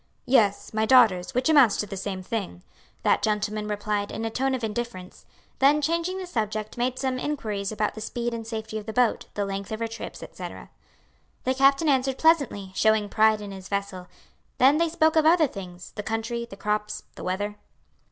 "Yes, 0.25 0.73
my 0.73 0.87
daughter's, 0.87 1.35
which 1.35 1.47
amounts 1.47 1.77
to 1.77 1.85
the 1.85 1.95
same 1.95 2.23
thing," 2.23 2.63
that 3.03 3.21
gentleman 3.21 3.67
replied 3.67 4.09
in 4.11 4.25
a 4.25 4.31
tone 4.31 4.55
of 4.55 4.63
indifference; 4.63 5.27
then 5.59 5.79
changing 5.79 6.17
the 6.17 6.25
subject, 6.25 6.75
made 6.75 6.97
some 6.97 7.19
inquiries 7.19 7.71
about 7.71 7.93
the 7.93 8.01
speed 8.01 8.33
and 8.33 8.47
safety 8.47 8.79
of 8.79 8.87
the 8.87 8.93
boat, 8.93 9.27
the 9.35 9.45
length 9.45 9.71
of 9.71 9.79
her 9.79 9.87
trips, 9.87 10.23
etc. 10.23 10.71
The 11.43 11.53
captain 11.53 11.87
answered 11.87 12.17
pleasantly, 12.17 12.71
showing 12.73 13.09
pride 13.09 13.41
in 13.41 13.51
his 13.51 13.67
vessel. 13.67 14.07
Then 14.57 14.79
they 14.79 14.89
spoke 14.89 15.15
of 15.15 15.27
other 15.27 15.45
things: 15.45 15.91
the 15.91 16.01
country, 16.01 16.47
the 16.49 16.57
crops, 16.57 17.03
the 17.13 17.23
weather. 17.23 17.57